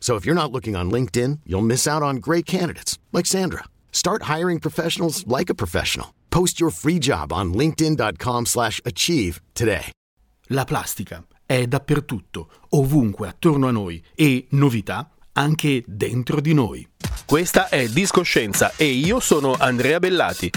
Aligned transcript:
So 0.00 0.16
if 0.16 0.24
you're 0.24 0.34
not 0.34 0.50
looking 0.50 0.74
on 0.74 0.90
LinkedIn, 0.90 1.40
you'll 1.44 1.60
miss 1.60 1.86
out 1.86 2.02
on 2.02 2.20
great 2.20 2.46
candidates 2.46 2.98
like 3.12 3.26
Sandra. 3.26 3.64
Start 3.90 4.22
hiring 4.22 4.58
professionals 4.58 5.26
like 5.26 5.50
a 5.50 5.54
professional. 5.54 6.14
Post 6.30 6.60
your 6.60 6.70
free 6.70 6.98
job 6.98 7.30
on 7.32 7.52
linkedin.com/achieve 7.52 9.42
today. 9.52 9.90
La 10.48 10.64
plastica 10.64 11.22
è 11.44 11.66
dappertutto, 11.66 12.48
ovunque 12.70 13.28
attorno 13.28 13.68
a 13.68 13.70
noi 13.70 14.02
e 14.14 14.46
novità 14.50 15.10
anche 15.32 15.82
dentro 15.86 16.40
di 16.40 16.52
noi. 16.52 16.86
Questa 17.24 17.68
è 17.68 17.88
Discoscienza 17.88 18.72
e 18.76 18.86
io 18.86 19.20
sono 19.20 19.54
Andrea 19.58 19.98
Bellati. 19.98 20.50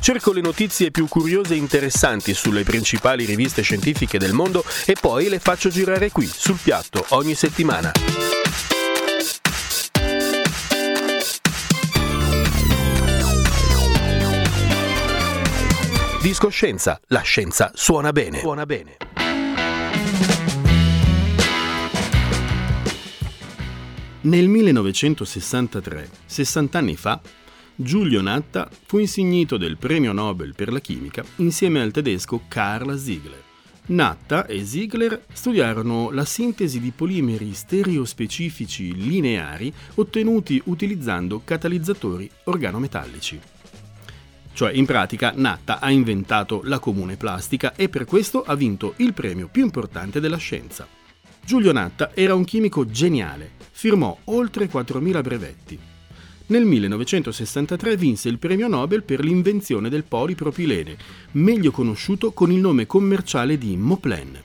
Cerco 0.00 0.32
le 0.32 0.40
notizie 0.40 0.90
più 0.90 1.08
curiose 1.08 1.54
e 1.54 1.58
interessanti 1.58 2.34
sulle 2.34 2.62
principali 2.62 3.24
riviste 3.24 3.62
scientifiche 3.62 4.18
del 4.18 4.32
mondo 4.32 4.64
e 4.86 4.96
poi 5.00 5.28
le 5.28 5.38
faccio 5.38 5.70
girare 5.70 6.10
qui, 6.10 6.26
sul 6.26 6.58
piatto, 6.62 7.04
ogni 7.10 7.34
settimana. 7.34 7.92
Discoscienza, 16.20 17.00
la 17.06 17.20
scienza 17.20 17.70
suona 17.74 18.10
bene. 18.10 18.40
Suona 18.40 18.66
bene. 18.66 18.96
Nel 24.22 24.48
1963, 24.48 26.10
60 26.26 26.76
anni 26.76 26.96
fa, 26.96 27.20
Giulio 27.76 28.20
Natta 28.20 28.68
fu 28.84 28.98
insignito 28.98 29.56
del 29.56 29.76
premio 29.76 30.12
Nobel 30.12 30.56
per 30.56 30.72
la 30.72 30.80
chimica 30.80 31.24
insieme 31.36 31.80
al 31.80 31.92
tedesco 31.92 32.42
Carl 32.48 32.98
Ziegler. 32.98 33.44
Natta 33.86 34.44
e 34.46 34.64
Ziegler 34.66 35.24
studiarono 35.32 36.10
la 36.10 36.24
sintesi 36.24 36.80
di 36.80 36.90
polimeri 36.90 37.54
stereospecifici 37.54 38.92
lineari 38.92 39.72
ottenuti 39.94 40.60
utilizzando 40.64 41.42
catalizzatori 41.44 42.28
organometallici. 42.44 43.40
Cioè, 44.58 44.72
in 44.72 44.86
pratica, 44.86 45.32
Natta 45.36 45.78
ha 45.78 45.88
inventato 45.88 46.62
la 46.64 46.80
comune 46.80 47.16
plastica 47.16 47.76
e 47.76 47.88
per 47.88 48.04
questo 48.04 48.42
ha 48.42 48.56
vinto 48.56 48.94
il 48.96 49.14
premio 49.14 49.46
più 49.46 49.62
importante 49.62 50.18
della 50.18 50.36
scienza. 50.36 50.84
Giulio 51.44 51.70
Natta 51.70 52.10
era 52.12 52.34
un 52.34 52.42
chimico 52.42 52.84
geniale, 52.84 53.52
firmò 53.70 54.18
oltre 54.24 54.68
4.000 54.68 55.22
brevetti. 55.22 55.78
Nel 56.46 56.64
1963 56.64 57.96
vinse 57.96 58.28
il 58.28 58.40
premio 58.40 58.66
Nobel 58.66 59.04
per 59.04 59.22
l'invenzione 59.22 59.88
del 59.88 60.02
polipropilene, 60.02 60.96
meglio 61.34 61.70
conosciuto 61.70 62.32
con 62.32 62.50
il 62.50 62.58
nome 62.58 62.84
commerciale 62.84 63.58
di 63.58 63.76
Moplen. 63.76 64.42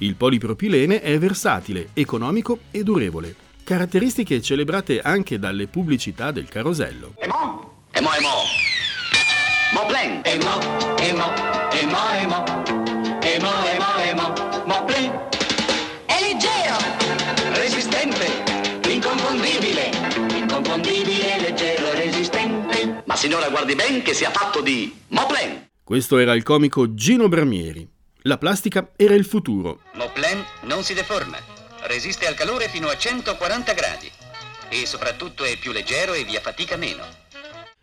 Il 0.00 0.16
polipropilene 0.16 1.00
è 1.00 1.18
versatile, 1.18 1.88
economico 1.94 2.58
e 2.70 2.82
durevole, 2.82 3.34
caratteristiche 3.64 4.42
celebrate 4.42 5.00
anche 5.00 5.38
dalle 5.38 5.66
pubblicità 5.66 6.30
del 6.30 6.46
carosello. 6.46 7.14
Emo, 7.16 7.84
emo, 7.90 8.12
emo. 8.12 8.75
Moplen. 9.72 10.20
Emo, 10.24 10.60
emo, 10.98 11.32
emo, 11.72 11.98
emo. 12.12 12.44
Emo, 13.22 13.50
emo, 13.66 13.96
emo. 13.98 14.34
Moplen. 14.64 15.28
È 16.06 16.20
leggero. 16.20 16.76
Resistente. 17.54 18.88
Inconfondibile. 18.88 19.90
Inconfondibile, 20.36 21.40
leggero, 21.40 21.92
resistente. 21.92 23.02
Ma 23.04 23.16
signora 23.16 23.48
guardi 23.48 23.74
ben 23.74 24.02
che 24.02 24.14
sia 24.14 24.30
fatto 24.30 24.60
di 24.60 24.96
Moplen. 25.08 25.68
Questo 25.82 26.18
era 26.18 26.34
il 26.34 26.42
comico 26.42 26.94
Gino 26.94 27.28
Bramieri. 27.28 27.88
La 28.22 28.38
plastica 28.38 28.90
era 28.96 29.14
il 29.14 29.24
futuro. 29.24 29.80
Moplen 29.94 30.44
non 30.62 30.82
si 30.82 30.94
deforma, 30.94 31.38
resiste 31.82 32.26
al 32.26 32.34
calore 32.34 32.68
fino 32.68 32.88
a 32.88 32.96
140 32.96 33.72
gradi 33.72 34.10
e 34.68 34.84
soprattutto 34.84 35.44
è 35.44 35.56
più 35.56 35.70
leggero 35.70 36.12
e 36.12 36.24
via 36.24 36.40
fatica 36.40 36.76
meno. 36.76 37.04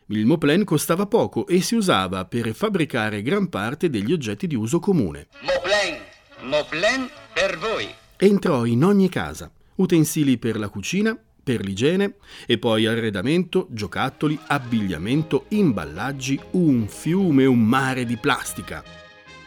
Il 0.07 0.25
Moplen 0.25 0.65
costava 0.65 1.05
poco 1.05 1.47
e 1.47 1.61
si 1.61 1.75
usava 1.75 2.25
per 2.25 2.53
fabbricare 2.53 3.21
gran 3.21 3.47
parte 3.47 3.89
degli 3.89 4.11
oggetti 4.11 4.47
di 4.47 4.55
uso 4.55 4.79
comune. 4.79 5.27
Moplen, 5.41 5.97
Moplen 6.41 7.09
per 7.33 7.57
voi. 7.57 7.87
Entrò 8.17 8.65
in 8.65 8.83
ogni 8.83 9.07
casa, 9.07 9.49
utensili 9.75 10.37
per 10.37 10.59
la 10.59 10.67
cucina, 10.67 11.17
per 11.43 11.63
l'igiene 11.63 12.15
e 12.45 12.57
poi 12.57 12.85
arredamento, 12.85 13.67
giocattoli, 13.69 14.37
abbigliamento, 14.47 15.45
imballaggi, 15.49 16.39
un 16.51 16.87
fiume, 16.87 17.45
un 17.45 17.59
mare 17.59 18.05
di 18.05 18.17
plastica. 18.17 18.83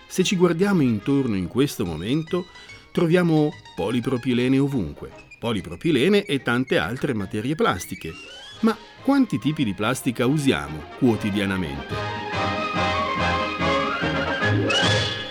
Se 0.06 0.24
ci 0.24 0.36
guardiamo 0.36 0.82
intorno 0.82 1.36
in 1.36 1.48
questo 1.48 1.84
momento, 1.84 2.46
troviamo 2.92 3.50
polipropilene 3.74 4.58
ovunque, 4.58 5.10
polipropilene 5.38 6.24
e 6.24 6.42
tante 6.42 6.78
altre 6.78 7.12
materie 7.12 7.54
plastiche. 7.54 8.12
Ma 8.60 8.76
quanti 9.02 9.38
tipi 9.38 9.64
di 9.64 9.74
plastica 9.74 10.26
usiamo 10.26 10.82
quotidianamente? 10.98 11.94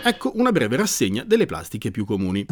Ecco 0.03 0.33
una 0.35 0.51
breve 0.51 0.75
rassegna 0.75 1.23
delle 1.23 1.47
plastiche 1.47 1.89
più 1.89 2.05
comuni. 2.05 2.45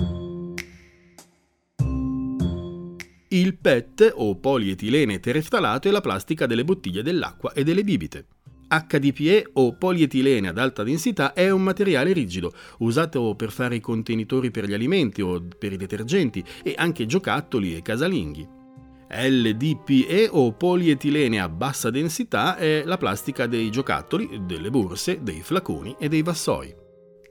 Il 3.28 3.58
PET 3.58 4.12
o 4.16 4.36
polietilene 4.38 5.20
tereftalato 5.20 5.88
è 5.88 5.92
la 5.92 6.02
plastica 6.02 6.48
delle 6.48 6.64
bottiglie 6.64 7.04
dell'acqua 7.04 7.54
e 7.54 7.64
delle 7.64 7.84
bibite. 7.84 8.26
HDPE 8.68 9.52
o 9.54 9.76
polietilene 9.76 10.48
ad 10.48 10.58
alta 10.58 10.82
densità 10.82 11.34
è 11.34 11.52
un 11.52 11.62
materiale 11.62 12.12
rigido, 12.12 12.52
usato 12.80 13.36
per 13.36 13.52
fare 13.52 13.76
i 13.76 13.80
contenitori 13.80 14.50
per 14.50 14.66
gli 14.66 14.74
alimenti 14.74 15.22
o 15.22 15.40
per 15.58 15.74
i 15.74 15.78
detergenti 15.78 16.44
e 16.64 16.74
anche 16.76 17.06
giocattoli 17.06 17.76
e 17.76 17.84
casalinghi. 17.84 18.62
LDPE 19.16 20.30
o 20.32 20.52
polietilene 20.54 21.40
a 21.40 21.48
bassa 21.48 21.90
densità 21.90 22.58
è 22.58 22.84
la 22.84 22.98
plastica 22.98 23.46
dei 23.46 23.70
giocattoli, 23.70 24.42
delle 24.46 24.70
borse, 24.70 25.22
dei 25.22 25.42
flaconi 25.42 25.96
e 26.00 26.10
dei 26.10 26.24
vassoi. 26.24 26.76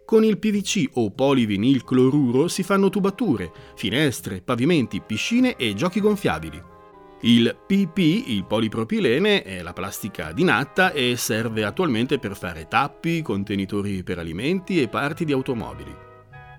Con 0.04 0.24
il 0.24 0.38
PVC 0.38 0.90
o 0.94 1.10
polivinil 1.10 1.84
cloruro 1.84 2.46
si 2.46 2.62
fanno 2.62 2.90
tubature, 2.90 3.50
finestre, 3.74 4.42
pavimenti, 4.42 5.00
piscine 5.00 5.56
e 5.56 5.74
giochi 5.74 6.00
gonfiabili. 6.00 6.62
Il 7.22 7.56
PP, 7.66 7.98
il 7.98 8.44
polipropilene, 8.44 9.42
è 9.42 9.62
la 9.62 9.72
plastica 9.72 10.32
di 10.32 10.44
natta 10.44 10.92
e 10.92 11.16
serve 11.16 11.64
attualmente 11.64 12.18
per 12.18 12.36
fare 12.36 12.66
tappi, 12.68 13.22
contenitori 13.22 14.02
per 14.02 14.18
alimenti 14.18 14.80
e 14.80 14.88
parti 14.88 15.24
di 15.24 15.32
automobili. 15.32 15.94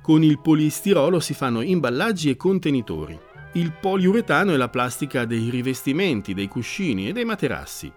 Con 0.02 0.24
il 0.24 0.40
polistirolo 0.40 1.20
si 1.20 1.34
fanno 1.34 1.62
imballaggi 1.62 2.30
e 2.30 2.38
contenitori. 2.38 3.20
Il 3.56 3.72
poliuretano 3.72 4.52
è 4.52 4.58
la 4.58 4.70
plastica 4.70 5.26
dei 5.26 5.52
rivestimenti, 5.52 6.34
dei 6.34 6.48
cuscini 6.48 7.08
e 7.08 7.14
dei 7.14 7.24
materassi. 7.24 7.92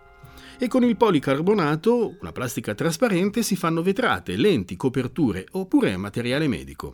E 0.59 0.69
con 0.69 0.85
il 0.85 0.99
policarbonato, 0.99 2.19
una 2.21 2.33
plastica 2.33 2.75
trasparente, 2.75 3.43
si 3.43 3.57
fanno 3.57 3.81
vetrate, 3.81 4.37
lenti, 4.37 4.77
coperture 4.77 5.47
oppure 5.53 5.97
materiale 5.97 6.47
medico. 6.47 6.93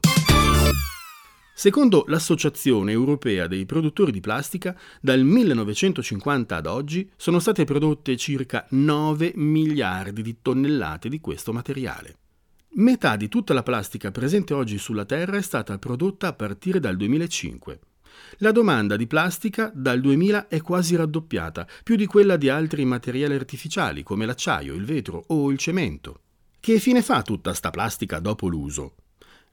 Secondo 1.52 2.04
l'Associazione 2.06 2.92
Europea 2.92 3.48
dei 3.48 3.66
Produttori 3.66 4.12
di 4.12 4.20
Plastica, 4.20 4.78
dal 5.00 5.24
1950 5.24 6.54
ad 6.54 6.66
oggi 6.66 7.10
sono 7.16 7.40
state 7.40 7.64
prodotte 7.64 8.16
circa 8.16 8.64
9 8.70 9.32
miliardi 9.34 10.22
di 10.22 10.36
tonnellate 10.40 11.08
di 11.08 11.18
questo 11.18 11.52
materiale. 11.52 12.16
Metà 12.74 13.16
di 13.16 13.26
tutta 13.26 13.54
la 13.54 13.64
plastica 13.64 14.12
presente 14.12 14.54
oggi 14.54 14.78
sulla 14.78 15.04
Terra 15.04 15.36
è 15.36 15.42
stata 15.42 15.76
prodotta 15.78 16.28
a 16.28 16.32
partire 16.32 16.78
dal 16.78 16.96
2005. 16.96 17.80
La 18.38 18.52
domanda 18.52 18.96
di 18.96 19.06
plastica 19.06 19.70
dal 19.74 20.00
2000 20.00 20.48
è 20.48 20.60
quasi 20.60 20.96
raddoppiata, 20.96 21.66
più 21.82 21.96
di 21.96 22.06
quella 22.06 22.36
di 22.36 22.48
altri 22.48 22.84
materiali 22.84 23.34
artificiali 23.34 24.02
come 24.02 24.26
l'acciaio, 24.26 24.74
il 24.74 24.84
vetro 24.84 25.24
o 25.28 25.50
il 25.50 25.58
cemento. 25.58 26.20
Che 26.58 26.78
fine 26.78 27.02
fa 27.02 27.22
tutta 27.22 27.54
sta 27.54 27.70
plastica 27.70 28.18
dopo 28.18 28.48
l'uso? 28.48 28.94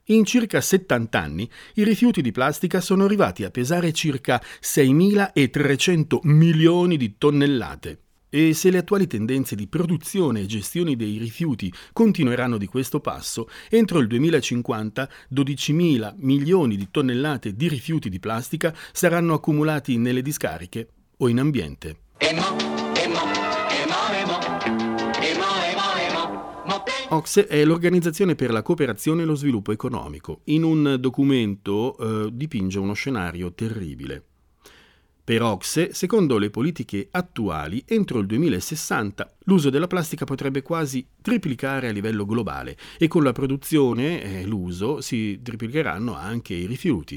In 0.06 0.24
circa 0.24 0.60
70 0.60 1.20
anni 1.20 1.50
i 1.74 1.84
rifiuti 1.84 2.22
di 2.22 2.32
plastica 2.32 2.80
sono 2.80 3.04
arrivati 3.04 3.44
a 3.44 3.50
pesare 3.50 3.92
circa 3.92 4.42
6.300 4.60 6.18
milioni 6.22 6.96
di 6.96 7.16
tonnellate. 7.16 7.98
E 8.32 8.54
se 8.54 8.70
le 8.70 8.78
attuali 8.78 9.08
tendenze 9.08 9.56
di 9.56 9.66
produzione 9.66 10.42
e 10.42 10.46
gestione 10.46 10.94
dei 10.94 11.18
rifiuti 11.18 11.72
continueranno 11.92 12.58
di 12.58 12.66
questo 12.66 13.00
passo, 13.00 13.48
entro 13.68 13.98
il 13.98 14.06
2050 14.06 15.10
12.000 15.34 16.14
milioni 16.18 16.76
di 16.76 16.88
tonnellate 16.92 17.56
di 17.56 17.68
rifiuti 17.68 18.08
di 18.08 18.20
plastica 18.20 18.72
saranno 18.92 19.34
accumulati 19.34 19.98
nelle 19.98 20.22
discariche 20.22 20.88
o 21.16 21.28
in 21.28 21.40
ambiente. 21.40 21.96
OXE 27.12 27.48
è 27.48 27.64
l'Organizzazione 27.64 28.36
per 28.36 28.52
la 28.52 28.62
cooperazione 28.62 29.22
e 29.22 29.24
lo 29.24 29.34
sviluppo 29.34 29.72
economico. 29.72 30.42
In 30.44 30.62
un 30.62 30.96
documento 31.00 31.96
eh, 31.98 32.30
dipinge 32.32 32.78
uno 32.78 32.92
scenario 32.92 33.52
terribile. 33.52 34.29
Per 35.30 35.42
Ocse, 35.42 35.94
secondo 35.94 36.38
le 36.38 36.50
politiche 36.50 37.06
attuali, 37.08 37.84
entro 37.86 38.18
il 38.18 38.26
2060 38.26 39.36
l'uso 39.44 39.70
della 39.70 39.86
plastica 39.86 40.24
potrebbe 40.24 40.60
quasi 40.60 41.06
triplicare 41.22 41.86
a 41.86 41.92
livello 41.92 42.26
globale 42.26 42.76
e 42.98 43.06
con 43.06 43.22
la 43.22 43.30
produzione 43.30 44.40
e 44.40 44.44
l'uso 44.44 45.00
si 45.00 45.38
triplicheranno 45.40 46.16
anche 46.16 46.54
i 46.54 46.66
rifiuti. 46.66 47.16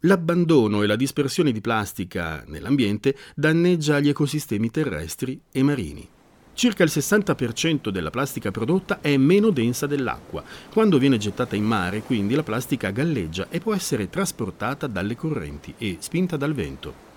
L'abbandono 0.00 0.82
e 0.82 0.88
la 0.88 0.96
dispersione 0.96 1.52
di 1.52 1.60
plastica 1.60 2.42
nell'ambiente 2.48 3.16
danneggia 3.36 4.00
gli 4.00 4.08
ecosistemi 4.08 4.72
terrestri 4.72 5.40
e 5.52 5.62
marini. 5.62 6.08
Circa 6.54 6.82
il 6.82 6.90
60% 6.92 7.90
della 7.90 8.10
plastica 8.10 8.50
prodotta 8.50 9.00
è 9.00 9.16
meno 9.16 9.50
densa 9.50 9.86
dell'acqua. 9.86 10.42
Quando 10.72 10.98
viene 10.98 11.18
gettata 11.18 11.54
in 11.54 11.62
mare, 11.62 12.00
quindi, 12.00 12.34
la 12.34 12.42
plastica 12.42 12.90
galleggia 12.90 13.46
e 13.48 13.60
può 13.60 13.72
essere 13.72 14.10
trasportata 14.10 14.88
dalle 14.88 15.14
correnti 15.14 15.72
e 15.78 15.98
spinta 16.00 16.36
dal 16.36 16.52
vento. 16.52 17.12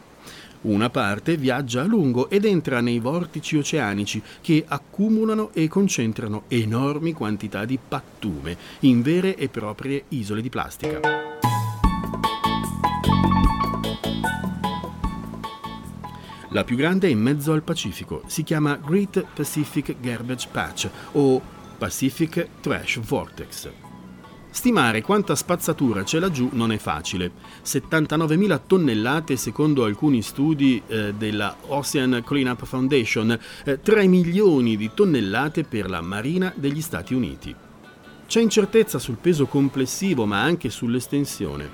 Una 0.61 0.89
parte 0.89 1.37
viaggia 1.37 1.81
a 1.81 1.85
lungo 1.85 2.29
ed 2.29 2.43
entra 2.43 2.81
nei 2.81 2.99
vortici 2.99 3.57
oceanici 3.57 4.21
che 4.41 4.65
accumulano 4.67 5.51
e 5.53 5.67
concentrano 5.67 6.43
enormi 6.47 7.13
quantità 7.13 7.63
di 7.63 7.77
pattume 7.77 8.57
in 8.79 9.01
vere 9.01 9.35
e 9.35 9.49
proprie 9.49 10.05
isole 10.09 10.41
di 10.41 10.49
plastica. 10.49 10.99
La 16.51 16.63
più 16.63 16.75
grande 16.75 17.07
è 17.07 17.11
in 17.11 17.19
mezzo 17.19 17.51
al 17.51 17.61
Pacifico, 17.61 18.23
si 18.25 18.41
chiama 18.43 18.77
Great 18.77 19.23
Pacific 19.33 19.99
Garbage 19.99 20.47
Patch 20.51 20.89
o 21.11 21.39
Pacific 21.77 22.47
Trash 22.61 22.99
Vortex. 22.99 23.86
Stimare 24.57 25.03
quanta 25.03 25.35
spazzatura 25.35 26.01
c'è 26.01 26.17
laggiù 26.17 26.49
non 26.53 26.71
è 26.71 26.79
facile. 26.79 27.31
79.000 27.63 28.61
tonnellate 28.65 29.35
secondo 29.35 29.83
alcuni 29.83 30.23
studi 30.23 30.81
eh, 30.87 31.13
della 31.13 31.55
Ocean 31.67 32.23
Cleanup 32.25 32.65
Foundation, 32.65 33.37
eh, 33.63 33.79
3 33.79 34.07
milioni 34.07 34.75
di 34.75 34.89
tonnellate 34.95 35.63
per 35.63 35.87
la 35.87 36.01
Marina 36.01 36.51
degli 36.55 36.81
Stati 36.81 37.13
Uniti. 37.13 37.53
C'è 38.25 38.41
incertezza 38.41 38.97
sul 38.97 39.17
peso 39.21 39.45
complessivo 39.45 40.25
ma 40.25 40.41
anche 40.41 40.71
sull'estensione. 40.71 41.69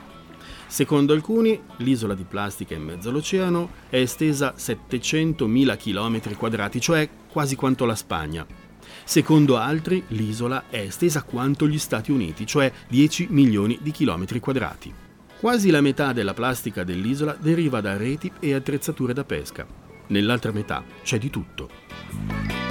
Secondo 0.67 1.13
alcuni, 1.13 1.57
l'isola 1.77 2.15
di 2.15 2.25
plastica 2.27 2.75
in 2.75 2.83
mezzo 2.83 3.07
all'oceano 3.07 3.69
è 3.87 3.99
estesa 3.99 4.55
700.000 4.57 5.77
km, 5.77 6.79
cioè 6.79 7.09
quasi 7.31 7.55
quanto 7.55 7.85
la 7.85 7.95
Spagna. 7.95 8.62
Secondo 9.03 9.57
altri, 9.57 10.03
l'isola 10.09 10.65
è 10.69 10.77
estesa 10.77 11.23
quanto 11.23 11.67
gli 11.67 11.79
Stati 11.79 12.11
Uniti, 12.11 12.45
cioè 12.45 12.71
10 12.87 13.27
milioni 13.29 13.79
di 13.81 13.91
chilometri 13.91 14.39
quadrati. 14.39 14.93
Quasi 15.39 15.69
la 15.71 15.81
metà 15.81 16.13
della 16.13 16.33
plastica 16.33 16.83
dell'isola 16.83 17.35
deriva 17.37 17.81
da 17.81 17.97
reti 17.97 18.31
e 18.39 18.53
attrezzature 18.53 19.13
da 19.13 19.25
pesca. 19.25 19.65
Nell'altra 20.07 20.51
metà 20.51 20.83
c'è 21.03 21.17
di 21.17 21.29
tutto. 21.29 22.62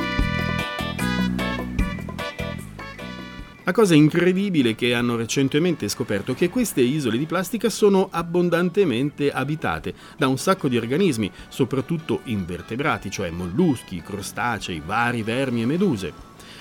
La 3.73 3.79
cosa 3.79 3.95
incredibile 3.95 4.71
è 4.73 4.75
che 4.75 4.93
hanno 4.93 5.17
recentemente 5.17 5.89
scoperto 5.89 6.35
che 6.35 6.51
queste 6.51 6.83
isole 6.83 7.17
di 7.17 7.25
plastica 7.25 7.71
sono 7.71 8.09
abbondantemente 8.11 9.33
abitate 9.33 9.95
da 10.19 10.29
un 10.29 10.37
sacco 10.37 10.69
di 10.69 10.77
organismi, 10.77 11.33
soprattutto 11.49 12.21
invertebrati, 12.25 13.11
cioè 13.11 13.31
molluschi, 13.31 14.03
crostacei, 14.03 14.83
vari 14.85 15.23
vermi 15.23 15.63
e 15.63 15.67
meduse. 15.67 16.13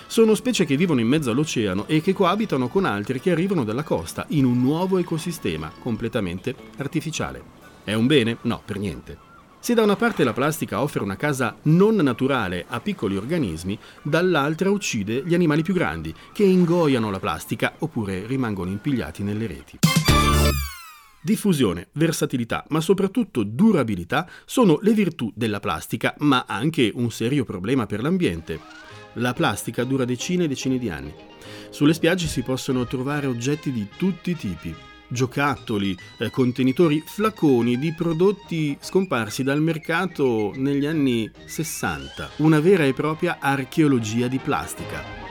Sono 0.08 0.36
specie 0.36 0.64
che 0.64 0.78
vivono 0.78 1.02
in 1.02 1.08
mezzo 1.08 1.32
all'oceano 1.32 1.86
e 1.86 2.00
che 2.00 2.14
coabitano 2.14 2.70
con 2.70 2.86
altri 2.86 3.20
che 3.20 3.32
arrivano 3.32 3.66
dalla 3.66 3.84
costa 3.84 4.26
in 4.30 4.46
un 4.46 4.62
nuovo 4.62 4.98
ecosistema 4.98 5.70
completamente 5.82 6.56
artificiale. 6.78 7.44
È 7.84 7.94
un 7.94 8.08
bene? 8.08 8.38
No, 8.44 8.62
per 8.64 8.80
niente. 8.80 9.31
Se 9.64 9.76
da 9.76 9.84
una 9.84 9.96
parte 9.96 10.24
la 10.24 10.34
plastica 10.34 10.82
offre 10.82 11.04
una 11.04 11.16
casa 11.16 11.56
non 11.64 11.96
naturale 11.98 12.66
a 12.68 12.80
piccoli 12.80 13.16
organismi, 13.16 13.78
dall'altra 14.02 14.72
uccide 14.72 15.22
gli 15.24 15.36
animali 15.36 15.62
più 15.62 15.76
grandi, 15.76 16.12
che 16.34 16.44
ingoiano 16.44 17.12
la 17.12 17.20
plastica 17.20 17.76
oppure 17.78 18.26
rimangono 18.26 18.72
impigliati 18.72 19.22
nelle 19.22 19.46
reti. 19.46 19.78
Diffusione, 21.22 21.90
versatilità, 21.92 22.66
ma 22.70 22.82
soprattutto 22.82 23.44
durabilità 23.44 24.28
sono 24.46 24.80
le 24.82 24.94
virtù 24.94 25.32
della 25.36 25.60
plastica, 25.60 26.16
ma 26.18 26.46
anche 26.48 26.92
un 26.92 27.12
serio 27.12 27.44
problema 27.44 27.86
per 27.86 28.02
l'ambiente. 28.02 28.60
La 29.14 29.34
plastica 29.34 29.84
dura 29.84 30.06
decine 30.06 30.46
e 30.46 30.48
decine 30.48 30.80
di 30.80 30.90
anni. 30.90 31.14
Sulle 31.70 31.94
spiagge 31.94 32.26
si 32.26 32.42
possono 32.42 32.88
trovare 32.88 33.28
oggetti 33.28 33.72
di 33.72 33.88
tutti 33.96 34.32
i 34.32 34.36
tipi, 34.36 34.76
giocattoli, 35.12 35.96
eh, 36.18 36.30
contenitori, 36.30 37.04
flaconi 37.06 37.78
di 37.78 37.94
prodotti 37.94 38.78
scomparsi 38.80 39.44
dal 39.44 39.62
mercato 39.62 40.54
negli 40.56 40.86
anni 40.86 41.30
60. 41.46 42.30
Una 42.38 42.60
vera 42.60 42.86
e 42.86 42.94
propria 42.94 43.38
archeologia 43.40 44.28
di 44.28 44.40
plastica. 44.40 45.22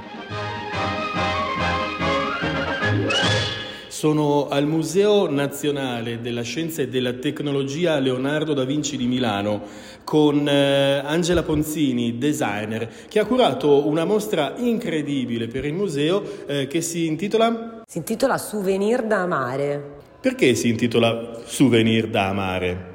Sono 3.88 4.48
al 4.48 4.66
Museo 4.66 5.30
Nazionale 5.30 6.22
della 6.22 6.40
Scienza 6.40 6.80
e 6.80 6.88
della 6.88 7.12
Tecnologia 7.12 7.98
Leonardo 7.98 8.54
da 8.54 8.64
Vinci 8.64 8.96
di 8.96 9.06
Milano 9.06 9.62
con 10.04 10.48
eh, 10.48 11.02
Angela 11.04 11.42
Ponzini, 11.42 12.16
designer, 12.16 12.90
che 13.08 13.18
ha 13.18 13.26
curato 13.26 13.86
una 13.86 14.06
mostra 14.06 14.54
incredibile 14.56 15.48
per 15.48 15.66
il 15.66 15.74
museo 15.74 16.46
eh, 16.46 16.66
che 16.66 16.80
si 16.80 17.04
intitola... 17.04 17.79
Si 17.90 17.98
intitola 17.98 18.38
Souvenir 18.38 19.02
da 19.02 19.22
amare. 19.22 19.82
Perché 20.20 20.54
si 20.54 20.68
intitola 20.68 21.40
Souvenir 21.44 22.06
da 22.06 22.28
amare? 22.28 22.90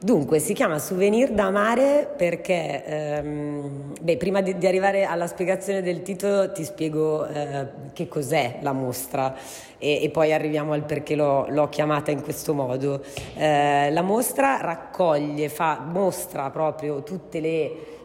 Dunque, 0.00 0.40
si 0.40 0.54
chiama 0.54 0.80
Souvenir 0.80 1.30
da 1.30 1.44
amare 1.44 2.12
perché, 2.16 2.84
ehm, 2.84 3.92
beh, 4.02 4.16
prima 4.16 4.40
di, 4.40 4.58
di, 4.58 4.66
arrivare 4.66 5.04
alla 5.04 5.28
spiegazione 5.28 5.82
del 5.82 6.02
titolo 6.02 6.50
ti 6.50 6.64
spiego 6.64 7.24
eh, 7.28 7.68
che 7.92 8.08
cos'è 8.08 8.58
la 8.60 8.72
mostra 8.72 9.36
e, 9.78 10.02
e, 10.02 10.10
poi 10.10 10.32
arriviamo 10.32 10.72
al 10.72 10.82
perché 10.82 11.14
l'ho, 11.14 11.46
l'ho 11.48 11.68
chiamata 11.68 12.10
in 12.10 12.20
questo 12.20 12.54
modo. 12.54 13.04
Eh, 13.36 13.92
la 13.92 14.02
mostra 14.02 14.58
raccoglie, 14.60 15.48
fa, 15.48 15.78
mostra 15.78 16.50
proprio 16.50 17.04
tutti 17.04 17.38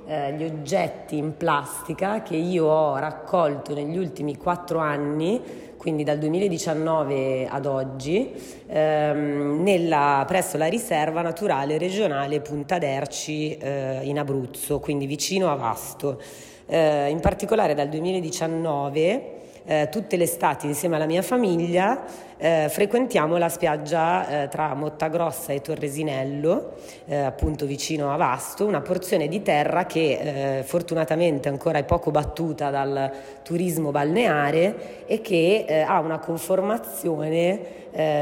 eh, 0.09 0.33
gli 0.33 0.43
oggetti 0.43 1.17
in 1.17 1.37
plastica 1.37 2.23
che 2.23 2.35
io 2.35 2.65
ho 2.65 2.97
raccolto 2.97 3.75
negli 3.75 3.95
ultimi 3.95 4.37
quattro 4.37 4.79
anni 4.79 5.67
quindi 5.77 6.03
dal 6.03 6.17
2019 6.17 7.47
ad 7.47 7.65
oggi, 7.65 8.33
ehm, 8.67 9.61
nella, 9.63 10.25
presso 10.27 10.57
la 10.57 10.65
riserva 10.65 11.21
naturale 11.21 11.77
regionale 11.77 12.41
Punta 12.41 12.77
d'Erci 12.77 13.55
eh, 13.55 14.01
in 14.03 14.19
Abruzzo, 14.19 14.79
quindi 14.79 15.05
vicino 15.05 15.49
a 15.49 15.55
Vasto. 15.55 16.21
Eh, 16.65 17.09
in 17.09 17.21
particolare 17.21 17.75
dal 17.75 17.87
2019 17.87 19.38
eh, 19.69 19.87
tutte 19.91 20.17
le 20.17 20.23
estati 20.23 20.65
insieme 20.65 20.95
alla 20.95 21.05
mia 21.05 21.21
famiglia 21.21 22.03
eh, 22.41 22.67
frequentiamo 22.69 23.35
la 23.35 23.49
spiaggia 23.49 24.43
eh, 24.43 24.47
tra 24.47 24.73
Mottagrossa 24.73 25.51
e 25.51 25.59
Torresinello, 25.59 26.75
eh, 27.05 27.17
appunto 27.17 27.65
vicino 27.65 28.13
a 28.13 28.15
Vasto, 28.15 28.65
una 28.65 28.79
porzione 28.79 29.27
di 29.27 29.41
terra 29.41 29.85
che 29.85 30.59
eh, 30.59 30.63
fortunatamente 30.63 31.49
ancora 31.49 31.79
è 31.79 31.83
poco 31.83 32.11
battuta 32.11 32.69
dal 32.69 33.11
turismo 33.43 33.91
balneare 33.91 35.05
e 35.05 35.19
che 35.19 35.65
eh, 35.67 35.81
ha 35.81 35.99
una 35.99 36.19
conformazione 36.19 37.77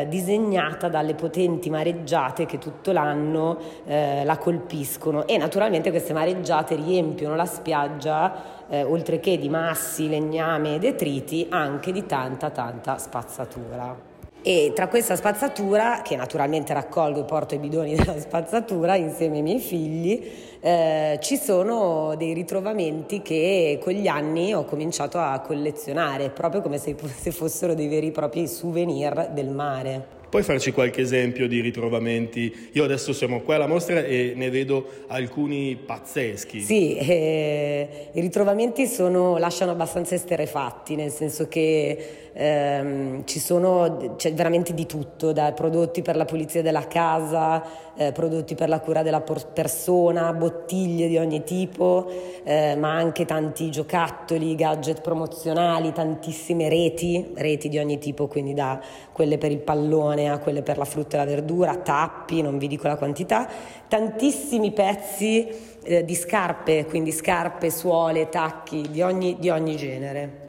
disegnata 0.07 0.87
dalle 0.87 1.13
potenti 1.13 1.69
mareggiate 1.69 2.45
che 2.45 2.57
tutto 2.57 2.93
l'anno 2.93 3.59
la 3.85 4.37
colpiscono. 4.37 5.27
E 5.27 5.37
naturalmente 5.37 5.89
queste 5.89 6.13
mareggiate 6.13 6.75
riempiono 6.75 7.35
la 7.35 7.45
spiaggia 7.45 8.56
eh, 8.69 8.83
oltre 8.83 9.19
che 9.19 9.37
di 9.37 9.49
massi, 9.49 10.09
legname 10.09 10.75
e 10.75 10.79
detriti, 10.79 11.47
anche 11.49 11.91
di 11.91 12.05
tanta 12.05 12.49
tanta 12.49 12.97
spazzatura. 12.97 14.15
E 14.41 14.71
tra 14.73 14.87
questa 14.87 15.15
spazzatura, 15.15 16.01
che 16.01 16.15
naturalmente 16.15 16.73
raccolgo 16.73 17.19
e 17.19 17.23
porto 17.25 17.55
i 17.55 17.57
bidoni 17.57 17.95
della 17.97 18.17
spazzatura 18.17 18.95
insieme 18.95 19.37
ai 19.37 19.41
miei 19.41 19.59
figli, 19.59 20.31
eh, 20.61 21.19
ci 21.21 21.35
sono 21.35 22.15
dei 22.15 22.33
ritrovamenti 22.33 23.21
che 23.21 23.79
con 23.83 23.93
gli 23.93 24.07
anni 24.07 24.53
ho 24.53 24.63
cominciato 24.63 25.17
a 25.17 25.39
collezionare, 25.41 26.29
proprio 26.29 26.61
come 26.61 26.77
se, 26.77 26.95
se 27.13 27.31
fossero 27.31 27.73
dei 27.73 27.87
veri 27.87 28.07
e 28.07 28.11
propri 28.11 28.47
souvenir 28.47 29.31
del 29.33 29.49
mare. 29.49 30.16
Puoi 30.29 30.43
farci 30.43 30.73
qualche 30.73 30.99
esempio 30.99 31.47
di 31.47 31.61
ritrovamenti? 31.61 32.69
Io 32.73 32.83
adesso 32.83 33.13
siamo 33.13 33.39
qua 33.39 33.55
alla 33.55 33.65
mostra 33.67 34.03
e 34.03 34.33
ne 34.35 34.49
vedo 34.49 35.05
alcuni 35.07 35.77
pazzeschi. 35.77 36.59
Sì, 36.59 36.97
eh, 36.97 38.09
i 38.11 38.19
ritrovamenti 38.19 38.87
sono, 38.87 39.37
lasciano 39.37 39.71
abbastanza 39.71 40.15
esterefatti, 40.15 40.95
nel 40.95 41.11
senso 41.11 41.47
che 41.47 42.26
ehm, 42.37 43.25
ci 43.25 43.39
sono 43.39 44.13
c'è 44.15 44.33
veramente 44.33 44.73
di 44.73 44.85
tutto, 44.85 45.33
da 45.33 45.51
prodotti 45.53 46.03
per 46.03 46.15
la 46.15 46.25
pulizia 46.25 46.61
della 46.61 46.87
casa, 46.87 47.63
eh, 47.95 48.11
prodotti 48.11 48.53
per 48.53 48.69
la 48.69 48.79
cura 48.79 49.01
della 49.01 49.21
persona, 49.21 50.31
bottiglie 50.33 51.07
di 51.07 51.17
ogni 51.17 51.43
tipo, 51.43 52.07
eh, 52.43 52.75
ma 52.75 52.93
anche 52.93 53.25
tanti 53.25 53.71
giocattoli, 53.71 54.53
gadget 54.55 55.01
promozionali, 55.01 55.91
tantissime 55.91 56.69
reti, 56.69 57.33
reti 57.35 57.69
di 57.69 57.79
ogni 57.79 57.97
tipo, 57.97 58.27
quindi 58.27 58.53
da 58.53 58.79
quelle 59.11 59.39
per 59.39 59.51
il 59.51 59.59
pallone 59.59 60.29
a 60.29 60.37
quelle 60.37 60.61
per 60.61 60.77
la 60.77 60.85
frutta 60.85 61.15
e 61.15 61.19
la 61.19 61.25
verdura, 61.25 61.75
tappi, 61.77 62.41
non 62.43 62.59
vi 62.59 62.67
dico 62.67 62.87
la 62.87 62.97
quantità, 62.97 63.49
tantissimi 63.87 64.71
pezzi 64.71 65.47
eh, 65.83 66.05
di 66.05 66.13
scarpe, 66.13 66.85
quindi 66.85 67.11
scarpe, 67.11 67.71
suole, 67.71 68.29
tacchi 68.29 68.87
di 68.91 69.01
ogni, 69.01 69.37
di 69.39 69.49
ogni 69.49 69.75
genere. 69.75 70.46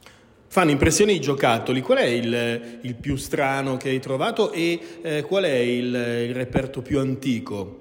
Fanno 0.51 0.71
impressione 0.71 1.11
i 1.11 1.19
giocattoli, 1.19 1.79
qual 1.79 1.99
è 1.99 2.05
il, 2.05 2.79
il 2.81 2.95
più 2.95 3.17
strano 3.17 3.77
che 3.77 3.89
hai 3.89 3.99
trovato 3.99 4.51
e 4.51 4.79
eh, 5.03 5.21
qual 5.21 5.43
è 5.43 5.55
il, 5.55 5.93
il, 5.93 6.33
reperto 6.33 6.81
più 6.81 6.97
antico? 6.97 7.77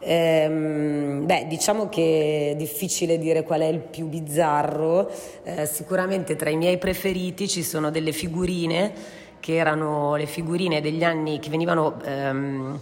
Ehm, 0.00 1.24
beh, 1.24 1.46
diciamo 1.48 1.88
che 1.88 2.50
è 2.50 2.56
difficile 2.56 3.16
dire 3.16 3.44
qual 3.44 3.60
è 3.60 3.66
il 3.66 3.78
più 3.78 4.08
bizzarro, 4.08 5.08
eh, 5.44 5.66
sicuramente 5.66 6.34
tra 6.34 6.50
i 6.50 6.56
miei 6.56 6.78
preferiti 6.78 7.46
ci 7.46 7.62
sono 7.62 7.92
delle 7.92 8.10
figurine 8.10 9.22
che 9.44 9.56
erano 9.56 10.16
le 10.16 10.24
figurine 10.24 10.80
degli 10.80 11.04
anni 11.04 11.38
che 11.38 11.50
venivano 11.50 12.00
ehm, 12.02 12.78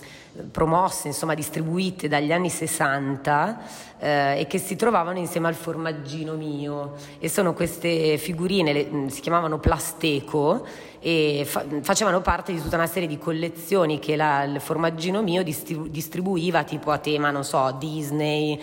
promosse, 0.52 1.08
insomma 1.08 1.34
distribuite 1.34 2.06
dagli 2.06 2.30
anni 2.30 2.50
60 2.50 3.62
eh, 3.98 4.38
e 4.38 4.46
che 4.46 4.58
si 4.58 4.76
trovavano 4.76 5.18
insieme 5.18 5.48
al 5.48 5.56
formaggino 5.56 6.34
mio. 6.34 6.92
E 7.18 7.28
sono 7.28 7.52
queste 7.52 8.16
figurine, 8.16 8.72
le, 8.72 8.88
si 9.08 9.20
chiamavano 9.20 9.58
plasteco 9.58 10.64
e 11.00 11.44
fa, 11.44 11.64
facevano 11.80 12.20
parte 12.20 12.52
di 12.52 12.62
tutta 12.62 12.76
una 12.76 12.86
serie 12.86 13.08
di 13.08 13.18
collezioni 13.18 13.98
che 13.98 14.14
la, 14.14 14.44
il 14.44 14.60
formaggino 14.60 15.20
mio 15.20 15.42
distribu- 15.42 15.88
distribuiva 15.88 16.62
tipo 16.62 16.92
a 16.92 16.98
tema, 16.98 17.32
non 17.32 17.42
so, 17.42 17.74
Disney, 17.76 18.56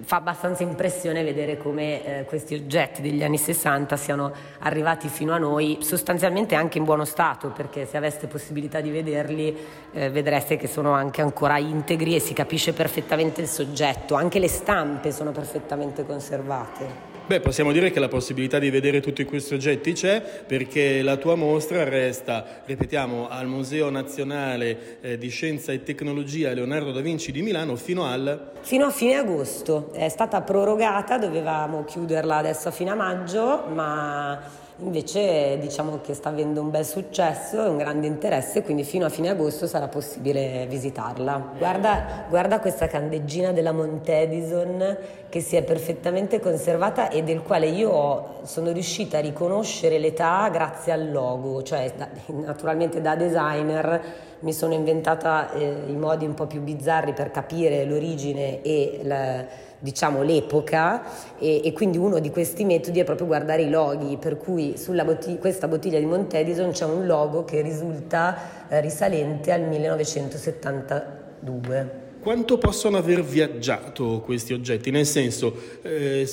fa 0.00 0.16
abbastanza 0.16 0.62
impressione 0.62 1.22
vedere 1.22 1.56
come 1.56 2.04
eh, 2.04 2.24
questi 2.24 2.54
oggetti 2.54 3.02
degli 3.02 3.22
anni 3.22 3.38
60 3.38 3.96
siano 3.96 4.32
arrivati 4.60 5.08
fino 5.08 5.32
a 5.32 5.38
noi 5.38 5.78
sostanzialmente 5.80 6.54
anche 6.54 6.78
in 6.78 6.84
buono 6.84 7.04
stato 7.04 7.48
perché 7.50 7.86
se 7.86 7.96
aveste 7.96 8.26
possibilità 8.26 8.80
di 8.80 8.90
vederli 8.90 9.56
eh, 9.92 10.10
vedreste 10.10 10.56
che 10.56 10.66
sono 10.66 10.92
anche 10.92 11.22
ancora 11.22 11.58
integri 11.58 12.14
e 12.14 12.20
si 12.20 12.34
capisce 12.34 12.72
perfettamente 12.72 13.40
il 13.40 13.48
soggetto, 13.48 14.14
anche 14.14 14.38
le 14.38 14.48
stampe 14.48 15.12
sono 15.12 15.32
perfettamente 15.32 16.04
conservate. 16.04 17.17
Beh, 17.28 17.40
possiamo 17.40 17.72
dire 17.72 17.90
che 17.90 18.00
la 18.00 18.08
possibilità 18.08 18.58
di 18.58 18.70
vedere 18.70 19.02
tutti 19.02 19.22
questi 19.24 19.52
oggetti 19.52 19.92
c'è 19.92 20.22
perché 20.22 21.02
la 21.02 21.16
tua 21.16 21.34
mostra 21.34 21.84
resta, 21.84 22.62
ripetiamo, 22.64 23.28
al 23.28 23.46
Museo 23.46 23.90
Nazionale 23.90 24.98
eh, 25.02 25.18
di 25.18 25.28
Scienza 25.28 25.70
e 25.70 25.82
Tecnologia 25.82 26.54
Leonardo 26.54 26.90
da 26.90 27.02
Vinci 27.02 27.30
di 27.30 27.42
Milano 27.42 27.76
fino 27.76 28.06
al... 28.06 28.52
Fino 28.62 28.86
a 28.86 28.90
fine 28.90 29.16
agosto. 29.16 29.92
È 29.92 30.08
stata 30.08 30.40
prorogata, 30.40 31.18
dovevamo 31.18 31.84
chiuderla 31.84 32.36
adesso 32.36 32.68
a 32.68 32.70
fine 32.70 32.94
maggio, 32.94 33.64
ma 33.74 34.40
invece 34.80 35.58
diciamo 35.58 36.00
che 36.00 36.14
sta 36.14 36.28
avendo 36.28 36.60
un 36.60 36.70
bel 36.70 36.84
successo 36.84 37.64
e 37.64 37.68
un 37.68 37.76
grande 37.78 38.06
interesse, 38.06 38.62
quindi 38.62 38.84
fino 38.84 39.06
a 39.06 39.08
fine 39.08 39.30
agosto 39.30 39.66
sarà 39.66 39.88
possibile 39.88 40.66
visitarla. 40.68 41.52
Guarda, 41.58 42.26
guarda 42.28 42.60
questa 42.60 42.86
candeggina 42.86 43.52
della 43.52 43.72
Montedison 43.72 44.96
che 45.28 45.40
si 45.40 45.56
è 45.56 45.62
perfettamente 45.62 46.40
conservata 46.40 47.10
e 47.10 47.22
del 47.22 47.42
quale 47.42 47.66
io 47.66 48.36
sono 48.42 48.70
riuscita 48.70 49.18
a 49.18 49.20
riconoscere 49.20 49.98
l'età 49.98 50.48
grazie 50.50 50.92
al 50.92 51.10
logo, 51.10 51.62
cioè 51.62 51.92
naturalmente 52.26 53.00
da 53.00 53.16
designer 53.16 54.26
mi 54.40 54.52
sono 54.52 54.74
inventata 54.74 55.52
eh, 55.52 55.84
i 55.88 55.96
modi 55.96 56.24
un 56.24 56.34
po' 56.34 56.46
più 56.46 56.60
bizzarri 56.60 57.12
per 57.12 57.30
capire 57.30 57.84
l'origine 57.84 58.62
e 58.62 59.00
la, 59.02 59.44
diciamo, 59.78 60.22
l'epoca 60.22 61.02
e, 61.38 61.60
e, 61.64 61.72
quindi 61.72 61.98
uno 61.98 62.18
di 62.18 62.30
questi 62.30 62.64
metodi 62.64 62.98
è 63.00 63.04
proprio 63.04 63.26
guardare 63.26 63.62
i 63.62 63.70
loghi, 63.70 64.16
per 64.16 64.36
cui 64.36 64.76
sulla 64.76 65.04
bottiglia, 65.04 65.38
questa 65.38 65.68
bottiglia 65.68 65.98
di 65.98 66.06
Montedison 66.06 66.70
c'è 66.70 66.84
un 66.84 67.06
logo 67.06 67.44
che 67.44 67.62
risulta 67.62 68.66
eh, 68.68 68.80
risalente 68.80 69.52
al 69.52 69.62
1972. 69.62 72.06
Quanto 72.20 72.58
possono 72.58 72.96
aver 72.96 73.22
viaggiato 73.22 74.20
questi 74.20 74.52
oggetti? 74.52 74.90
Nel 74.90 75.06
senso, 75.06 75.54
eh, 75.82 76.28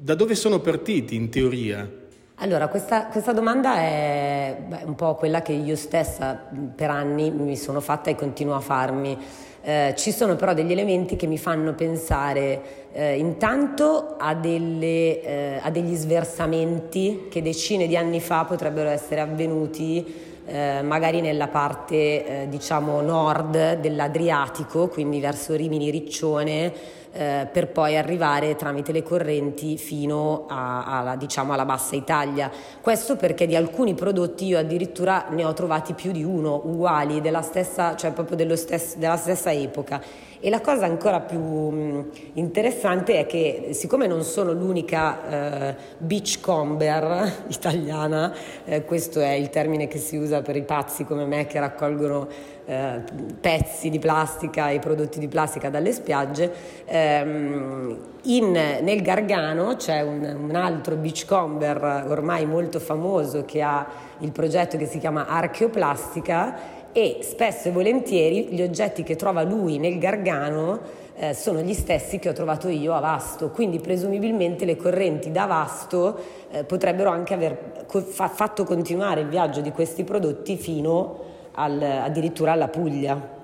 da 0.00 0.14
dove 0.14 0.34
sono 0.34 0.58
partiti 0.60 1.14
in 1.14 1.30
teoria? 1.30 2.04
Allora, 2.40 2.68
questa, 2.68 3.06
questa 3.06 3.32
domanda 3.32 3.76
è 3.76 4.58
beh, 4.66 4.82
un 4.84 4.94
po' 4.94 5.14
quella 5.14 5.40
che 5.40 5.52
io 5.52 5.74
stessa 5.74 6.38
per 6.74 6.90
anni 6.90 7.30
mi 7.30 7.56
sono 7.56 7.80
fatta 7.80 8.10
e 8.10 8.14
continuo 8.14 8.54
a 8.54 8.60
farmi. 8.60 9.16
Eh, 9.62 9.94
ci 9.96 10.12
sono 10.12 10.36
però 10.36 10.52
degli 10.52 10.70
elementi 10.70 11.16
che 11.16 11.26
mi 11.26 11.38
fanno 11.38 11.72
pensare 11.72 12.90
eh, 12.92 13.16
intanto 13.16 14.16
a, 14.18 14.34
delle, 14.34 15.22
eh, 15.22 15.60
a, 15.62 15.70
degli 15.70 15.94
sversamenti 15.94 17.28
che 17.30 17.40
decine 17.40 17.86
di 17.86 17.96
anni 17.96 18.20
fa 18.20 18.44
potrebbero 18.44 18.90
essere 18.90 19.22
avvenuti 19.22 20.35
eh, 20.46 20.80
magari 20.82 21.20
nella 21.20 21.48
parte 21.48 21.94
eh, 22.42 22.48
diciamo 22.48 23.00
nord 23.00 23.80
dell'Adriatico, 23.80 24.88
quindi 24.88 25.20
verso 25.20 25.54
Rimini 25.54 25.90
Riccione, 25.90 26.72
eh, 27.12 27.48
per 27.50 27.68
poi 27.68 27.96
arrivare 27.96 28.56
tramite 28.56 28.92
le 28.92 29.02
correnti 29.02 29.78
fino 29.78 30.44
a, 30.48 30.84
alla, 30.84 31.16
diciamo, 31.16 31.52
alla 31.52 31.64
bassa 31.64 31.96
Italia. 31.96 32.50
Questo 32.80 33.16
perché 33.16 33.46
di 33.46 33.56
alcuni 33.56 33.94
prodotti 33.94 34.46
io 34.46 34.58
addirittura 34.58 35.26
ne 35.30 35.44
ho 35.44 35.52
trovati 35.52 35.94
più 35.94 36.12
di 36.12 36.22
uno 36.22 36.60
uguali, 36.64 37.20
della 37.20 37.42
stessa, 37.42 37.96
cioè 37.96 38.12
proprio 38.12 38.54
stesso, 38.56 38.98
della 38.98 39.16
stessa 39.16 39.50
epoca. 39.52 40.00
E 40.46 40.48
la 40.48 40.60
cosa 40.60 40.86
ancora 40.86 41.18
più 41.18 41.40
mm, 41.40 42.00
interessante 42.34 43.18
è 43.18 43.26
che 43.26 43.70
siccome 43.72 44.06
non 44.06 44.22
sono 44.22 44.52
l'unica 44.52 45.70
eh, 45.70 45.74
beachcomber 45.98 47.46
italiana, 47.50 48.32
eh, 48.64 48.84
questo 48.84 49.18
è 49.18 49.32
il 49.32 49.50
termine 49.50 49.88
che 49.88 49.98
si 49.98 50.16
usa 50.16 50.42
per 50.42 50.54
i 50.54 50.62
pazzi 50.62 51.04
come 51.04 51.24
me 51.24 51.46
che 51.46 51.58
raccolgono 51.58 52.28
eh, 52.64 53.02
pezzi 53.40 53.90
di 53.90 53.98
plastica 53.98 54.70
e 54.70 54.78
prodotti 54.78 55.18
di 55.18 55.26
plastica 55.26 55.68
dalle 55.68 55.90
spiagge, 55.90 56.52
ehm, 56.84 57.98
in, 58.22 58.52
nel 58.52 59.02
Gargano 59.02 59.74
c'è 59.74 60.00
un, 60.02 60.46
un 60.48 60.54
altro 60.54 60.94
beachcomber 60.94 62.04
ormai 62.06 62.46
molto 62.46 62.78
famoso 62.78 63.44
che 63.44 63.62
ha 63.62 63.84
il 64.20 64.30
progetto 64.30 64.76
che 64.76 64.86
si 64.86 64.98
chiama 64.98 65.26
Archeoplastica 65.26 66.75
e 66.96 67.18
spesso 67.20 67.68
e 67.68 67.72
volentieri 67.72 68.46
gli 68.48 68.62
oggetti 68.62 69.02
che 69.02 69.16
trova 69.16 69.42
lui 69.42 69.76
nel 69.76 69.98
Gargano 69.98 70.80
eh, 71.16 71.34
sono 71.34 71.60
gli 71.60 71.74
stessi 71.74 72.18
che 72.18 72.30
ho 72.30 72.32
trovato 72.32 72.68
io 72.68 72.94
a 72.94 73.00
Vasto, 73.00 73.50
quindi 73.50 73.80
presumibilmente 73.80 74.64
le 74.64 74.76
correnti 74.76 75.30
da 75.30 75.44
Vasto 75.44 76.18
eh, 76.50 76.64
potrebbero 76.64 77.10
anche 77.10 77.34
aver 77.34 77.84
co- 77.86 78.00
fa- 78.00 78.28
fatto 78.28 78.64
continuare 78.64 79.20
il 79.20 79.28
viaggio 79.28 79.60
di 79.60 79.72
questi 79.72 80.04
prodotti 80.04 80.56
fino 80.56 81.18
al, 81.52 81.82
addirittura 81.82 82.52
alla 82.52 82.68
Puglia. 82.68 83.34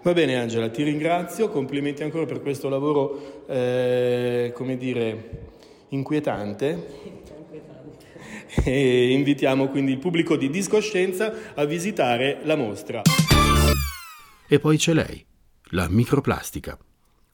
Va 0.00 0.12
bene 0.12 0.36
Angela, 0.36 0.68
ti 0.68 0.84
ringrazio, 0.84 1.48
complimenti 1.48 2.04
ancora 2.04 2.26
per 2.26 2.42
questo 2.42 2.68
lavoro, 2.68 3.42
eh, 3.48 4.52
come 4.54 4.76
dire, 4.76 5.30
inquietante 5.88 7.23
e 8.64 9.10
invitiamo 9.10 9.68
quindi 9.68 9.92
il 9.92 9.98
pubblico 9.98 10.36
di 10.36 10.50
Discoscienza 10.50 11.54
a 11.54 11.64
visitare 11.64 12.40
la 12.44 12.56
mostra. 12.56 13.02
E 14.46 14.58
poi 14.60 14.76
c'è 14.76 14.92
lei, 14.92 15.24
la 15.70 15.88
microplastica. 15.88 16.78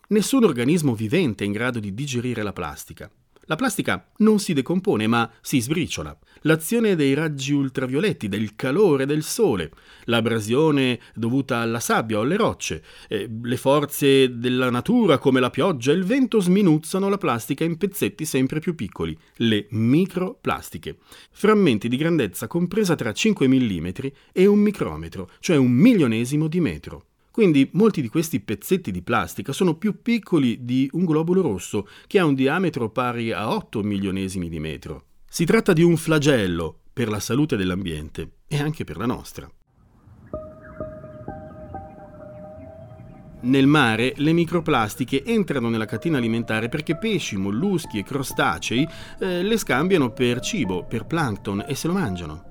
Nessun 0.09 0.45
organismo 0.45 0.95
vivente 0.95 1.45
è 1.45 1.47
in 1.47 1.53
grado 1.53 1.79
di 1.79 1.93
digerire 1.93 2.43
la 2.43 2.53
plastica. 2.53 3.11
La 3.51 3.57
plastica 3.57 4.07
non 4.19 4.39
si 4.39 4.53
decompone 4.53 5.09
ma 5.09 5.29
si 5.41 5.61
sbriciola. 5.61 6.17
L'azione 6.43 6.95
dei 6.95 7.15
raggi 7.15 7.53
ultravioletti, 7.53 8.29
del 8.29 8.55
calore 8.55 9.07
del 9.07 9.25
sole, 9.25 9.73
l'abrasione 10.05 11.01
dovuta 11.17 11.57
alla 11.57 11.81
sabbia 11.81 12.19
o 12.19 12.21
alle 12.21 12.37
rocce, 12.37 12.81
eh, 13.09 13.29
le 13.43 13.57
forze 13.57 14.39
della 14.39 14.71
natura 14.71 15.19
come 15.19 15.41
la 15.41 15.51
pioggia 15.51 15.91
e 15.91 15.97
il 15.97 16.05
vento 16.05 16.39
sminuzzano 16.39 17.09
la 17.09 17.19
plastica 17.19 17.65
in 17.65 17.77
pezzetti 17.77 18.25
sempre 18.25 18.61
più 18.61 18.77
piccoli, 18.77 19.19
le 19.39 19.67
microplastiche. 19.71 20.99
Frammenti 21.33 21.89
di 21.89 21.97
grandezza 21.97 22.47
compresa 22.47 22.95
tra 22.95 23.13
5 23.13 23.49
mm 23.49 23.89
e 24.33 24.47
un 24.47 24.61
micrometro, 24.61 25.29
cioè 25.41 25.57
un 25.57 25.73
milionesimo 25.73 26.47
di 26.47 26.61
metro. 26.61 27.07
Quindi 27.31 27.69
molti 27.73 28.01
di 28.03 28.09
questi 28.09 28.41
pezzetti 28.41 28.91
di 28.91 29.03
plastica 29.03 29.53
sono 29.53 29.75
più 29.75 30.03
piccoli 30.03 30.65
di 30.65 30.89
un 30.93 31.05
globulo 31.05 31.43
rosso 31.43 31.87
che 32.07 32.19
ha 32.19 32.25
un 32.25 32.35
diametro 32.35 32.91
pari 32.91 33.33
a 33.33 33.55
8 33.55 33.83
milionesimi 33.83 34.49
di 34.49 34.59
metro. 34.59 35.05
Si 35.29 35.45
tratta 35.45 35.73
di 35.73 35.83
un 35.83 35.97
flagello 35.97 36.81
per 36.93 37.09
la 37.09 37.21
salute 37.21 37.57
dell'ambiente 37.57 38.33
e 38.49 38.61
anche 38.61 38.85
per 38.85 38.97
la 38.97 39.07
nostra. 39.07 39.49
Nel 43.43 43.67
mare 43.67 44.13
le 44.17 44.33
microplastiche 44.33 45.25
entrano 45.25 45.71
nella 45.71 45.87
catena 45.87 46.19
alimentare 46.19 46.69
perché 46.69 46.99
pesci, 46.99 47.37
molluschi 47.37 47.99
e 47.99 48.03
crostacei 48.03 48.87
eh, 49.19 49.43
le 49.43 49.57
scambiano 49.57 50.13
per 50.13 50.41
cibo, 50.41 50.85
per 50.85 51.07
plankton 51.07 51.65
e 51.67 51.75
se 51.75 51.87
lo 51.87 51.95
mangiano. 51.95 52.50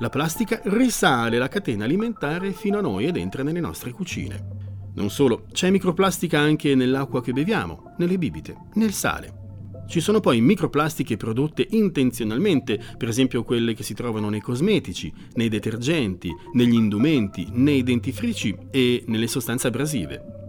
La 0.00 0.08
plastica 0.08 0.62
risale 0.64 1.36
la 1.36 1.48
catena 1.48 1.84
alimentare 1.84 2.52
fino 2.52 2.78
a 2.78 2.80
noi 2.80 3.04
ed 3.04 3.18
entra 3.18 3.42
nelle 3.42 3.60
nostre 3.60 3.92
cucine. 3.92 4.92
Non 4.94 5.10
solo, 5.10 5.44
c'è 5.52 5.68
microplastica 5.68 6.38
anche 6.38 6.74
nell'acqua 6.74 7.20
che 7.20 7.34
beviamo, 7.34 7.94
nelle 7.98 8.16
bibite, 8.16 8.56
nel 8.76 8.92
sale. 8.92 9.34
Ci 9.86 10.00
sono 10.00 10.20
poi 10.20 10.40
microplastiche 10.40 11.18
prodotte 11.18 11.66
intenzionalmente, 11.68 12.80
per 12.96 13.08
esempio 13.08 13.44
quelle 13.44 13.74
che 13.74 13.82
si 13.82 13.92
trovano 13.92 14.30
nei 14.30 14.40
cosmetici, 14.40 15.12
nei 15.34 15.50
detergenti, 15.50 16.30
negli 16.54 16.74
indumenti, 16.74 17.46
nei 17.52 17.82
dentifrici 17.82 18.56
e 18.70 19.04
nelle 19.06 19.26
sostanze 19.26 19.66
abrasive. 19.66 20.39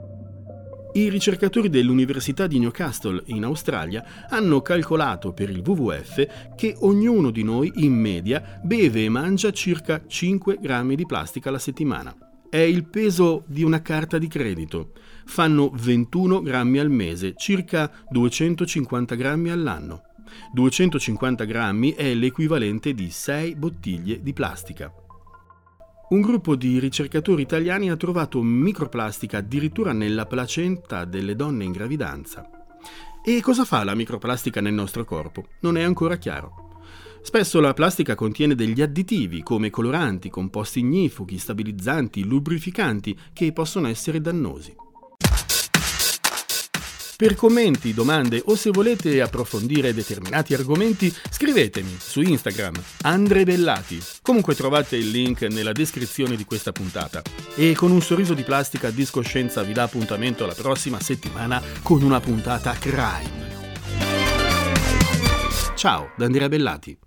I 0.93 1.07
ricercatori 1.07 1.69
dell'Università 1.69 2.47
di 2.47 2.59
Newcastle 2.59 3.23
in 3.27 3.45
Australia 3.45 4.27
hanno 4.29 4.61
calcolato 4.61 5.31
per 5.31 5.49
il 5.49 5.61
WWF 5.65 6.55
che 6.55 6.75
ognuno 6.79 7.31
di 7.31 7.43
noi 7.43 7.71
in 7.75 7.93
media 7.93 8.59
beve 8.61 9.05
e 9.05 9.09
mangia 9.09 9.51
circa 9.51 10.01
5 10.05 10.57
grammi 10.59 10.95
di 10.95 11.05
plastica 11.05 11.47
alla 11.47 11.59
settimana 11.59 12.13
è 12.51 12.57
il 12.57 12.83
peso 12.83 13.45
di 13.47 13.63
una 13.63 13.81
carta 13.81 14.17
di 14.17 14.27
credito. 14.27 14.91
Fanno 15.23 15.71
21 15.73 16.41
grammi 16.41 16.79
al 16.79 16.89
mese, 16.89 17.33
circa 17.37 17.89
250 18.09 19.15
grammi 19.15 19.49
all'anno. 19.49 20.01
250 20.51 21.45
grammi 21.45 21.93
è 21.93 22.13
l'equivalente 22.13 22.93
di 22.93 23.09
6 23.09 23.55
bottiglie 23.55 24.21
di 24.21 24.33
plastica. 24.33 24.93
Un 26.11 26.19
gruppo 26.19 26.57
di 26.57 26.77
ricercatori 26.77 27.41
italiani 27.41 27.89
ha 27.89 27.95
trovato 27.95 28.41
microplastica 28.41 29.37
addirittura 29.37 29.93
nella 29.93 30.25
placenta 30.25 31.05
delle 31.05 31.37
donne 31.37 31.63
in 31.63 31.71
gravidanza. 31.71 32.49
E 33.23 33.39
cosa 33.39 33.63
fa 33.63 33.85
la 33.85 33.95
microplastica 33.95 34.59
nel 34.59 34.73
nostro 34.73 35.05
corpo? 35.05 35.45
Non 35.61 35.77
è 35.77 35.83
ancora 35.83 36.17
chiaro. 36.17 36.79
Spesso 37.21 37.61
la 37.61 37.73
plastica 37.73 38.15
contiene 38.15 38.55
degli 38.55 38.81
additivi 38.81 39.41
come 39.41 39.69
coloranti, 39.69 40.29
composti 40.29 40.79
ignifughi, 40.79 41.37
stabilizzanti, 41.37 42.25
lubrificanti 42.25 43.17
che 43.31 43.53
possono 43.53 43.87
essere 43.87 44.19
dannosi. 44.19 44.75
Per 47.21 47.35
commenti, 47.35 47.93
domande 47.93 48.41
o 48.45 48.55
se 48.55 48.71
volete 48.71 49.21
approfondire 49.21 49.93
determinati 49.93 50.55
argomenti, 50.55 51.13
scrivetemi 51.29 51.95
su 51.99 52.19
Instagram 52.21 52.73
Andre 53.03 53.43
Bellati. 53.43 54.01
Comunque 54.23 54.55
trovate 54.55 54.95
il 54.95 55.11
link 55.11 55.43
nella 55.43 55.71
descrizione 55.71 56.35
di 56.35 56.45
questa 56.45 56.71
puntata. 56.71 57.21
E 57.53 57.75
con 57.75 57.91
un 57.91 58.01
sorriso 58.01 58.33
di 58.33 58.41
plastica 58.41 58.89
discoscienza 58.89 59.61
vi 59.61 59.73
dà 59.73 59.83
appuntamento 59.83 60.47
la 60.47 60.55
prossima 60.55 60.99
settimana 60.99 61.61
con 61.83 62.01
una 62.01 62.19
puntata 62.19 62.73
crime. 62.73 63.49
Ciao, 65.75 66.13
da 66.17 66.25
Andrea 66.25 66.49
Bellati. 66.49 66.97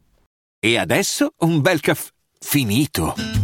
E 0.61 0.79
adesso 0.79 1.33
un 1.39 1.61
bel 1.61 1.81
caffè 1.81 2.11
finito. 2.39 3.44